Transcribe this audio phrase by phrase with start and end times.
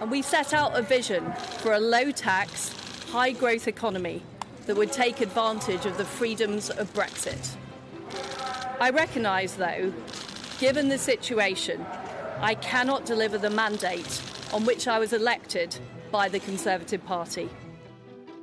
[0.00, 2.72] And we set out a vision for a low tax,
[3.10, 4.22] high growth economy
[4.66, 7.56] that would take advantage of the freedoms of Brexit.
[8.80, 9.92] I recognise, though,
[10.58, 11.84] given the situation,
[12.40, 14.20] I cannot deliver the mandate
[14.52, 15.76] on which I was elected
[16.10, 17.48] by the Conservative Party.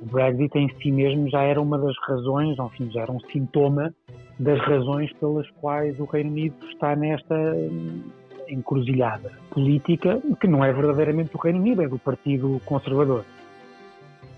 [0.00, 3.94] O Brexit em si mesmo já era uma das razões, enfim, já era um sintoma
[4.38, 7.34] das razões pelas quais o Reino Unido está nesta
[8.52, 13.24] encruzilhada política, que não é verdadeiramente do Reino Unido, é do Partido Conservador.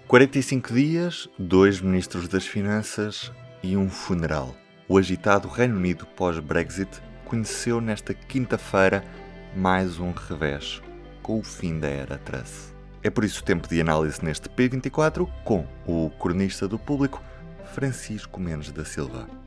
[0.06, 4.54] 45 dias, dois ministros das Finanças e um funeral.
[4.88, 9.02] O agitado Reino Unido pós-Brexit conheceu nesta quinta-feira
[9.56, 10.82] mais um revés,
[11.22, 12.74] com o fim da era Truss.
[13.02, 17.22] É por isso tempo de análise neste P24 com o cronista do público,
[17.72, 19.43] Francisco Mendes da Silva.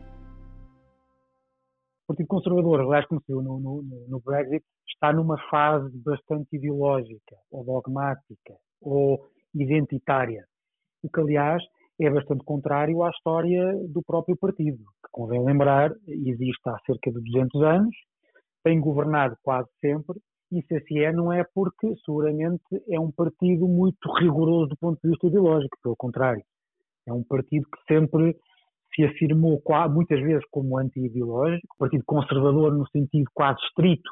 [2.08, 6.56] O Partido Conservador, aliás, como se viu no, no, no Brexit, está numa fase bastante
[6.56, 9.20] ideológica, ou dogmática, ou
[9.54, 10.46] identitária.
[11.04, 11.62] O que, aliás,
[12.00, 17.20] é bastante contrário à história do próprio partido, que, convém lembrar, existe há cerca de
[17.20, 17.96] 200 anos,
[18.64, 20.18] tem governado quase sempre,
[20.54, 24.98] e se assim é, não é porque, seguramente, é um partido muito rigoroso do ponto
[25.04, 26.42] de vista ideológico, pelo contrário.
[27.06, 28.34] É um partido que sempre
[28.98, 34.10] se afirmou muitas vezes como anti-ideológico, partido conservador no sentido quase estrito,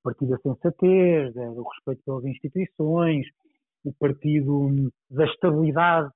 [0.00, 3.26] o partido da sensatez, do respeito pelas instituições,
[3.84, 6.10] o partido da estabilidade,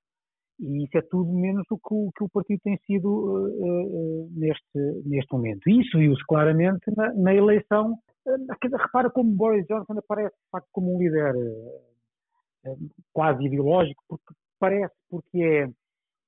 [0.58, 4.30] e isso é tudo menos o que o, que o partido tem sido uh, uh,
[4.32, 5.70] neste, neste momento.
[5.70, 7.92] E isso viu-se claramente na, na eleição.
[8.26, 11.32] Uh, repara como Boris Johnson aparece de facto como um líder
[13.12, 15.68] quase ideológico, porque parece, porque é,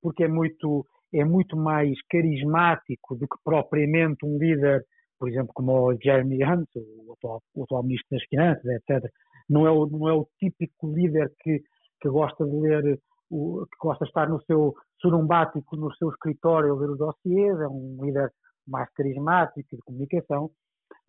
[0.00, 4.84] porque é muito é muito mais carismático do que propriamente um líder,
[5.18, 9.10] por exemplo, como o Jeremy Hunt, o atual, o atual ministro das Finanças, etc.
[9.48, 11.60] Não é o, não é o típico líder que,
[12.00, 16.72] que gosta de ler, o, que gosta de estar no seu surumbático, no seu escritório
[16.72, 18.30] a ler os dossiês, é um líder
[18.66, 20.50] mais carismático de comunicação,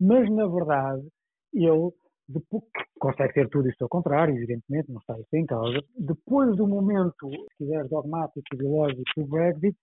[0.00, 1.06] mas na verdade
[1.54, 1.92] ele
[2.28, 2.62] depois,
[2.98, 5.78] consegue ter tudo isso ao contrário, evidentemente, não está isso em causa.
[5.98, 9.76] Depois do momento, se quiser, dogmático, ideológico do Brexit,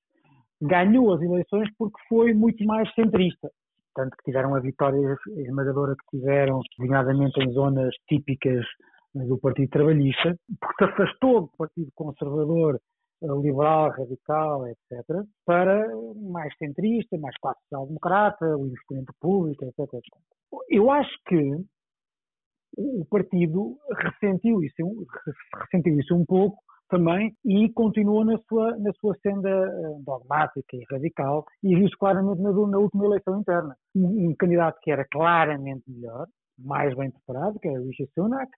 [0.62, 3.50] ganhou as eleições porque foi muito mais centrista.
[3.96, 8.66] Tanto que tiveram a vitória esmagadora que tiveram, nomeadamente em zonas típicas
[9.14, 12.80] do Partido Trabalhista, porque se afastou do Partido Conservador,
[13.22, 20.02] eh, liberal, radical, etc., para mais centrista, mais classe social-democrata, o investimento público, etc.
[20.70, 21.52] Eu acho que
[22.78, 24.76] o partido ressentiu isso,
[25.64, 26.58] ressentiu isso um pouco
[26.90, 32.42] também e continuou na sua, na sua senda eh, dogmática e radical e viu-se claramente
[32.42, 33.76] na, na, última eleição interna.
[33.96, 36.28] Um, um, candidato que era claramente melhor,
[36.58, 38.52] mais bem preparado, que era Rishi Sunak,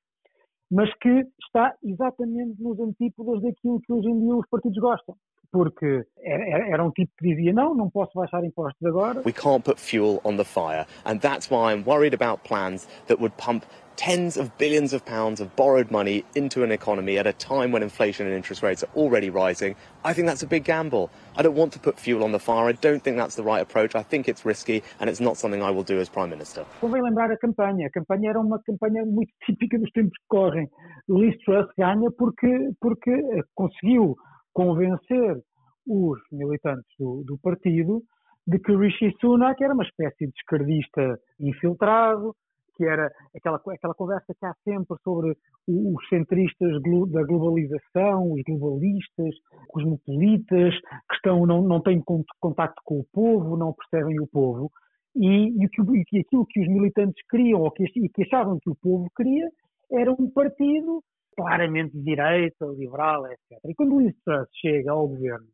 [0.72, 5.16] mas que está exatamente nos antípodas daquilo que hoje em dia os partidos gostam.
[5.51, 9.22] Porque era, era um tipo que dizia, não, não posso baixar impostos agora.
[9.25, 10.85] We can't put fuel on the fire.
[11.06, 13.66] And that's why I'm worried about plans that would pump
[14.01, 17.84] tens of billions of pounds of borrowed money into an economy at a time when
[17.84, 21.12] inflation and interest rates are already rising, I think that's a big gamble.
[21.38, 22.66] I don't want to put fuel on the fire.
[22.68, 23.94] I don't think that's the right approach.
[23.94, 26.66] I think it's risky and it's not something I will do as Prime Minister.
[26.81, 27.88] Convém lembrar a campanha.
[27.88, 30.68] A campanha era uma campanha muito típica dos tempos que correm.
[31.07, 33.12] Liz Truss ganha porque, porque
[33.53, 34.16] conseguiu
[34.53, 35.41] convencer
[35.88, 38.01] os militantes do, do partido
[38.47, 42.35] de que Rishi Sunak era uma espécie de esquerdista infiltrado,
[42.75, 45.35] que era aquela, aquela conversa que há sempre sobre
[45.67, 46.81] os centristas
[47.12, 49.35] da globalização, os globalistas,
[49.67, 50.73] cosmopolitas,
[51.09, 52.01] que estão, não, não têm
[52.39, 54.72] contacto com o povo, não percebem o povo,
[55.16, 55.69] e, e,
[56.13, 59.47] e aquilo que os militantes queriam, ou que, e que achavam que o povo queria,
[59.91, 61.03] era um partido
[61.36, 63.59] claramente de direita, liberal, etc.
[63.66, 65.47] E quando Liz Truss chega ao governo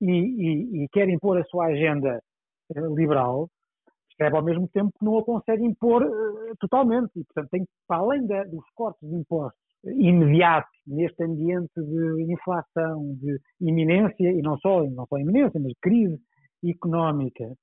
[0.00, 2.20] e, e, e quer impor a sua agenda
[2.74, 3.48] eh, liberal,
[4.16, 7.10] percebe ao mesmo tempo que não a consegue impor uh, totalmente.
[7.16, 13.14] E, portanto, tem para além de, dos cortes de impostos imediatos neste ambiente de inflação,
[13.14, 16.18] de iminência, e não só, não só iminência, mas crise
[16.64, 17.54] económica,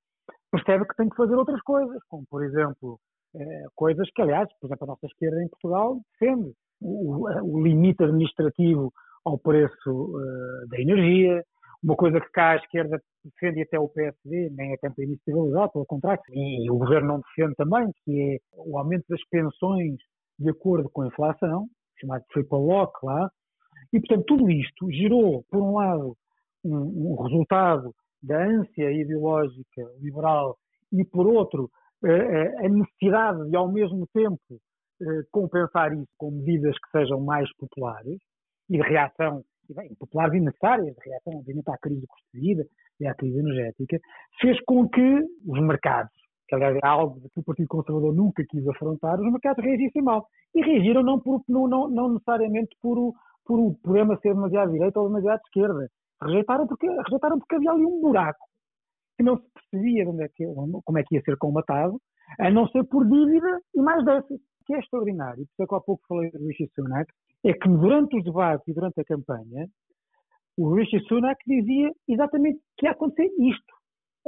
[0.49, 2.99] percebe que tem que fazer outras coisas, como, por exemplo,
[3.35, 6.53] uh, coisas que, aliás, por exemplo, a nossa esquerda em Portugal defende.
[6.81, 8.91] O, o limite administrativo
[9.23, 11.43] ao preço uh, da energia,
[11.83, 15.85] uma coisa que cá à esquerda defende até o PSD, nem é campo iniciativalizado, pelo
[15.85, 19.95] contrário, e o governo não defende também, que é o aumento das pensões
[20.37, 21.67] de acordo com a inflação,
[21.99, 23.29] chamado triple lock lá,
[23.93, 26.17] e portanto tudo isto gerou, por um lado,
[26.63, 30.57] um, um resultado da ânsia ideológica liberal
[30.91, 31.69] e por outro
[32.03, 34.55] a necessidade de ao mesmo tempo eh,
[35.31, 38.17] compensar isso com medidas que sejam mais populares
[38.69, 42.27] e de reação, e bem, populares e necessárias, de reação, obviamente, à crise do custo
[42.33, 42.65] de vida
[42.99, 43.99] e à crise energética,
[44.39, 46.11] fez com que os mercados,
[46.47, 50.27] que aliás é algo que o Partido Conservador nunca quis afrontar, os mercados reagissem mal.
[50.53, 53.13] E reagiram não, por, não, não, necessariamente por o,
[53.45, 55.89] por o problema ser demasiado direita ou demasiado esquerda.
[56.21, 58.45] Rejeitaram porque, rejeitaram porque havia ali um buraco
[59.17, 60.45] que não se percebia é que,
[60.83, 61.99] como é que ia ser combatado,
[62.39, 64.41] a não ser por dívida e mais déficit.
[64.65, 67.05] O que é extraordinário, porque é há pouco falei do Rishi Sunak,
[67.43, 69.69] é que durante os debates e durante a campanha,
[70.57, 73.75] o Rishi Sunak dizia exatamente que ia acontecer isto.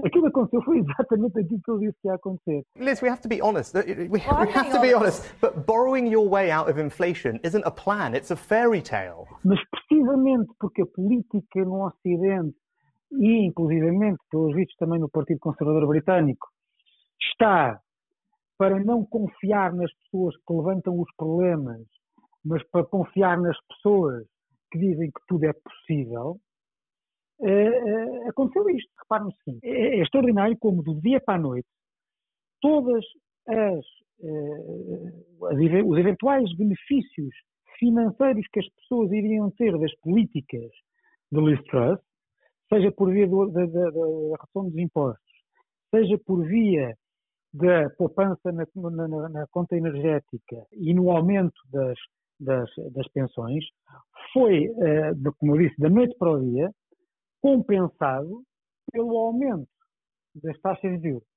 [0.05, 2.63] Aquilo que aconteceu foi exatamente aquilo que ele disse que ia acontecer.
[2.75, 3.73] Liz, we have to be honest.
[3.73, 5.25] We, we have to be honest.
[5.41, 9.25] But borrowing your way out of inflation isn't a plan, it's a fairy tale.
[9.43, 12.55] Mas precisamente porque a política no Ocidente
[13.11, 16.47] e, inclusivamente, pelos vistos também no Partido Conservador Britânico,
[17.19, 17.81] está
[18.57, 21.85] para não confiar nas pessoas que levantam os problemas,
[22.43, 24.25] mas para confiar nas pessoas
[24.71, 26.37] que dizem que tudo é possível,
[27.41, 28.91] é, é, aconteceu isto.
[28.99, 31.67] Repare no seguinte: é, é, extraordinário como do dia para a noite
[32.61, 33.03] todas
[33.47, 33.85] as,
[35.45, 35.55] as,
[35.85, 37.33] os eventuais benefícios
[37.77, 40.71] financeiros que as pessoas iriam ter das políticas
[41.31, 41.99] de Liz Truss
[42.69, 45.31] seja por via da, redução dos impostos,
[45.93, 46.97] seja por via
[47.57, 51.97] da poupança na, na, na conta energética e no aumento das,
[52.39, 53.65] das, das pensões,
[54.33, 56.71] foi, uh, como eu disse, da noite para o dia,
[57.41, 58.43] compensado
[58.91, 59.67] pelo aumento
[60.35, 61.27] das taxas de juros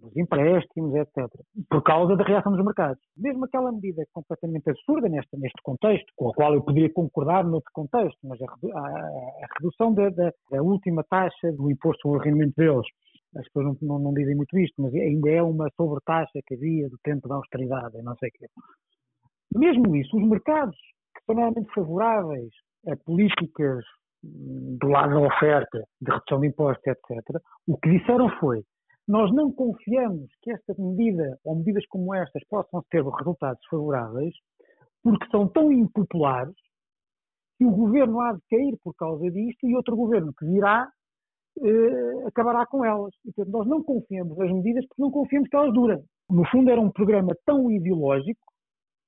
[0.00, 1.26] dos empréstimos, etc.,
[1.68, 3.00] por causa da reação dos mercados.
[3.16, 7.70] Mesmo aquela medida completamente absurda neste, neste contexto, com a qual eu poderia concordar noutro
[7.72, 12.22] contexto, mas a, a, a redução da, da, da, última taxa do imposto sobre o
[12.22, 12.86] rendimento deles,
[13.38, 16.88] as pessoas não, não, não, dizem muito isto, mas ainda é uma sobretaxa que havia
[16.88, 18.46] do tempo da austeridade, não sei o quê.
[19.54, 20.76] Mesmo isso, os mercados,
[21.14, 22.50] que são normalmente favoráveis
[22.88, 23.84] a políticas
[24.24, 28.62] hum, do lado da oferta, de redução de impostos, etc., o que disseram foi
[29.08, 34.34] nós não confiamos que esta medida ou medidas como estas possam ter resultados favoráveis
[35.02, 36.56] porque são tão impopulares
[37.56, 40.90] que o governo há de cair por causa disto e outro governo que virá
[41.62, 43.14] eh, acabará com elas.
[43.24, 46.02] E, portanto, nós não confiamos nas medidas porque não confiamos que elas durem.
[46.30, 48.40] No fundo, era um programa tão ideológico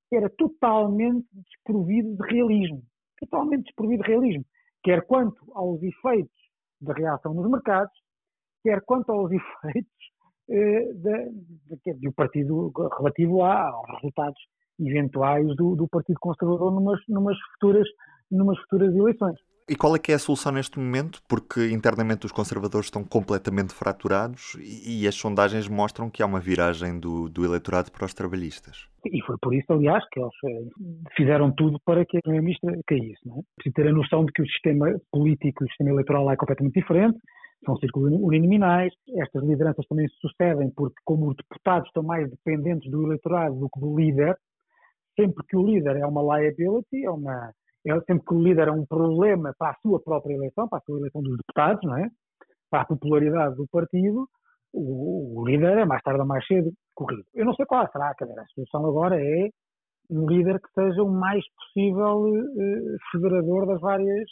[0.08, 2.82] que era totalmente desprovido de realismo.
[3.20, 4.44] Totalmente desprovido de realismo.
[4.82, 6.32] Quer quanto aos efeitos
[6.80, 7.92] da reação nos mercados,
[8.62, 9.92] quer quanto aos efeitos
[10.50, 10.92] eh,
[12.00, 14.40] do partido relativo a, aos resultados
[14.80, 17.88] eventuais do, do Partido Conservador numas, numas, futuras,
[18.30, 19.36] numas futuras eleições.
[19.68, 21.20] E qual é que é a solução neste momento?
[21.28, 26.40] Porque internamente os conservadores estão completamente fraturados e, e as sondagens mostram que há uma
[26.40, 28.88] viragem do, do, eleitorado para os trabalhistas.
[29.04, 33.20] E foi por isso, aliás, que eles eh, fizeram tudo para que a Primeira-Ministra caísse.
[33.26, 33.42] Não é?
[33.56, 36.80] Preciso ter a noção de que o sistema político e o sistema eleitoral é completamente
[36.80, 37.18] diferente
[37.64, 38.92] são círculos uninominais.
[39.16, 43.68] Estas lideranças também se sucedem porque, como os deputados estão mais dependentes do eleitorado do
[43.68, 44.36] que do líder,
[45.18, 47.52] sempre que o líder é uma liability, é uma,
[48.06, 50.98] sempre que o líder é um problema para a sua própria eleição, para a sua
[50.98, 52.08] eleição dos deputados, não é?
[52.70, 54.28] para a popularidade do partido,
[54.72, 57.25] o, o líder é mais tarde ou mais cedo corrido.
[57.34, 59.48] Eu não sei qual será, quer dizer, a solução agora é
[60.10, 64.28] um líder que seja o mais possível eh, federador das várias,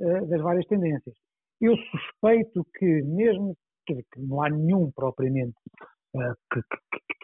[0.00, 1.14] eh, das várias tendências.
[1.60, 3.56] Eu suspeito que, mesmo
[3.86, 5.56] que não há nenhum propriamente
[6.12, 6.81] que, que, que,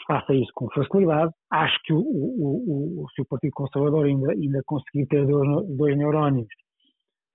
[0.08, 4.62] faça isso com facilidade, acho que o, o, o, se o Partido Conservador ainda, ainda
[4.64, 6.48] conseguir ter dois, dois neurónios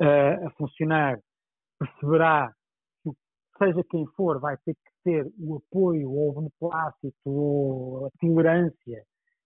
[0.01, 1.19] uh, a funcionar,
[1.79, 2.51] perceberá
[3.03, 3.11] que,
[3.59, 9.03] seja quem for, vai ter que ter o apoio ou o beneplácito ou a tolerância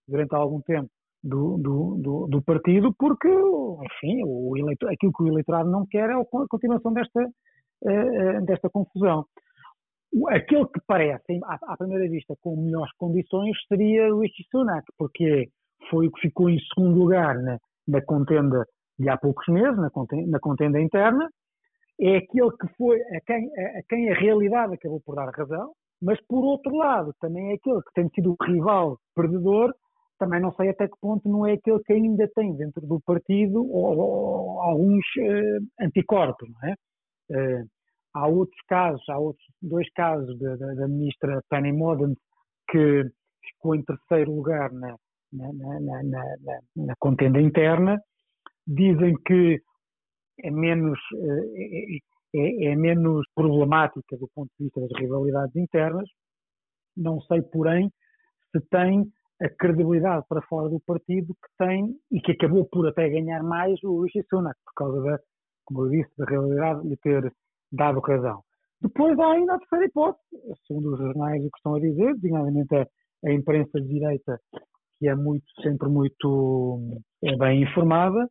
[0.07, 0.89] durante algum tempo
[1.21, 6.09] do, do, do, do, partido, porque, enfim, o eleitor, aquilo que o eleitorado não quer
[6.09, 9.25] é a continuação desta, uh, desta confusão.
[10.29, 15.49] Aquele que parece, à, à, primeira vista, com melhores condições seria o Rishi Sunak, porque
[15.89, 18.65] foi o que ficou em segundo lugar na, na contenda
[18.97, 21.29] de há poucos meses, na contenda, na contenda interna,
[21.99, 25.73] é aquele que foi a quem, a, a quem a realidade acabou por dar razão,
[26.01, 29.73] mas por outro lado também é aquele que tem sido o rival perdedor
[30.17, 33.63] também não sei até que ponto não é aquele que ainda tem dentro do partido
[33.63, 36.73] ou, ou alguns uh, anticorpos, não é?
[37.31, 37.65] Uh,
[38.17, 42.17] há outros casos, há outros dois casos da, da, da ministra Penny Mordaunt
[42.69, 43.03] que
[43.45, 44.95] ficou em terceiro lugar na,
[45.31, 46.03] na, na,
[46.75, 47.99] na, contenda interna,
[48.65, 49.61] dizem que
[50.43, 51.99] é menos, uh,
[52.35, 56.07] é, é menos problemática do ponto de vista das rivalidades internas.
[56.95, 57.91] Não sei, porém,
[58.51, 63.07] se tem a credibilidade para fora do partido que tem e que acabou por até
[63.09, 65.19] ganhar mais o Rishi Sunak, por causa da,
[65.65, 67.31] como eu disse, da realidade de ter
[67.71, 68.41] dado razão.
[68.81, 70.23] Depois há ainda a terceira hipótese,
[70.67, 72.85] segundo os jornais o que estão a dizer, designadamente a,
[73.25, 74.39] a imprensa de direita,
[74.99, 78.29] que é muito, sempre muito é bem informada,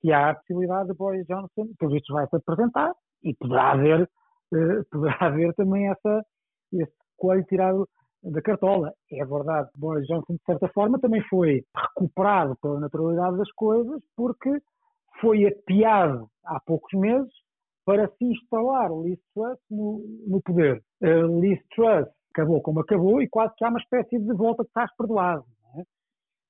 [0.00, 4.08] que há a possibilidade de Boris Johnson, pelo visto vai se apresentar, e poderá haver,
[4.54, 6.22] eh, poderá haver também essa,
[6.72, 7.88] esse coelho tirado
[8.22, 8.92] da cartola.
[9.12, 14.50] É verdade Boris Johnson, de certa forma, também foi recuperado pela naturalidade das coisas, porque
[15.20, 17.32] foi apiado há poucos meses
[17.90, 20.80] para se instalar Liz Truss no, no poder.
[21.02, 24.68] Uh, Liz Truss acabou como acabou e quase que há uma espécie de volta de
[24.68, 25.44] estás perdoado.
[25.76, 25.82] É?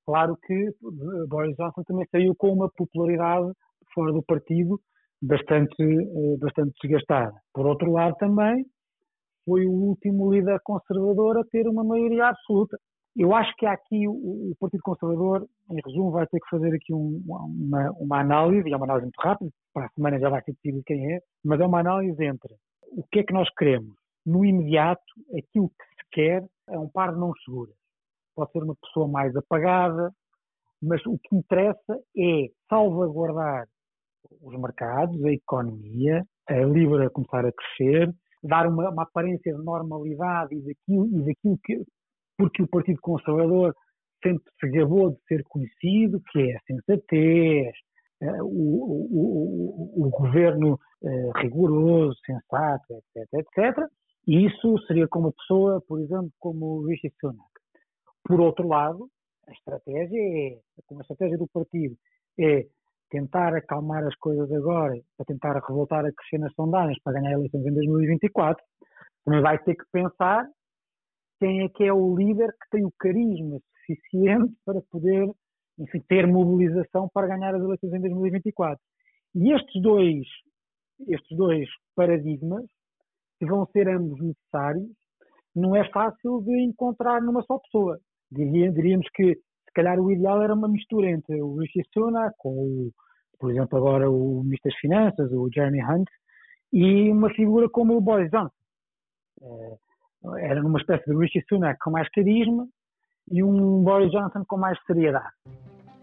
[0.04, 3.50] Claro que eh, Boris Johnson também saiu com uma popularidade
[3.94, 4.78] fora do partido
[5.22, 7.32] bastante, uh, bastante desgastada.
[7.54, 8.66] Por outro lado, também
[9.46, 12.76] foi o último líder conservador a ter uma maioria absoluta.
[13.20, 16.94] Eu acho que aqui o, o Partido Conservador, em resumo, vai ter que fazer aqui
[16.94, 20.42] um, uma, uma análise, e é uma análise muito rápida, para a semana já vai
[20.42, 22.54] ser decidido quem é, mas é uma análise entre
[22.92, 23.94] o que é que nós queremos.
[24.24, 25.02] No imediato,
[25.36, 27.74] aquilo que se quer é um par de não seguras.
[28.34, 30.10] Pode ser uma pessoa mais apagada,
[30.82, 33.68] mas o que interessa é salvaguardar
[34.40, 38.10] os mercados, a economia, a Libra começar a crescer,
[38.42, 41.84] dar uma, uma aparência de normalidade e daquilo, e daquilo que,
[42.40, 43.74] porque o Partido Conservador
[44.22, 47.74] sempre se gabou de ser conhecido, que é a sensatez,
[48.22, 53.86] uh, o, o, o, o, governo uh, rigoroso, sensato, etc, etc.
[54.26, 57.50] E isso seria com uma pessoa, por exemplo, como Rishi Sunak.
[58.24, 59.06] Por outro lado,
[59.46, 61.94] a estratégia é, como a estratégia do partido
[62.38, 62.66] é
[63.10, 67.66] tentar acalmar as coisas agora, para tentar revoltar a crescer nas sondagens para ganhar eleições
[67.66, 68.64] em 2024,
[69.24, 70.46] também vai ter que pensar
[71.40, 75.28] quem é que é o líder que tem o carisma suficiente para poder,
[75.78, 78.78] enfim, ter mobilização para ganhar as eleições em 2024.
[79.34, 80.26] E estes dois,
[81.08, 82.64] estes dois paradigmas,
[83.38, 84.90] que vão ser ambos necessários,
[85.56, 87.98] não é fácil de encontrar numa só pessoa.
[88.30, 92.90] Diríamos que se calhar o ideal era uma mistura entre o Rishi Sunak, com o,
[93.38, 96.08] por exemplo, agora o Ministro das Finanças, o Jeremy Hunt,
[96.72, 98.50] e uma figura como o Boris Johnson.
[99.42, 99.78] É,
[100.38, 102.66] era numa espécie de Rishi Sunak com mais carisma
[103.30, 105.32] e um Boris Johnson com mais seriedade.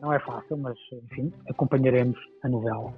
[0.02, 2.94] Não é fácil, mas enfim, acompanharemos a novela.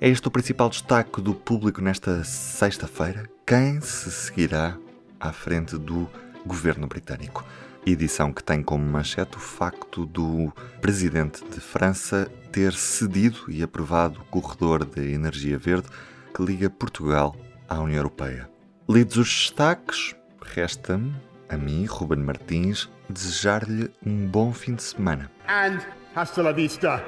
[0.00, 3.28] É este o principal destaque do público nesta sexta-feira?
[3.46, 4.76] Quem se seguirá
[5.20, 6.08] à frente do
[6.44, 7.44] governo britânico?
[7.86, 14.20] Edição que tem como manchete o facto do presidente de França ter cedido e aprovado
[14.20, 15.88] o corredor de energia verde
[16.34, 17.34] que liga Portugal
[17.72, 18.48] à União Europeia.
[18.88, 21.14] Lidos os destaques, resta-me,
[21.48, 25.30] a mim, Ruben Martins, desejar-lhe um bom fim de semana.
[25.48, 25.80] And
[26.14, 27.02] hasta la vista,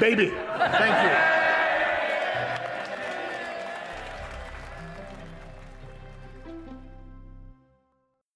[0.00, 0.30] baby.
[0.78, 1.34] Thank you.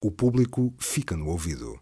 [0.01, 1.77] O público fica no ouvido.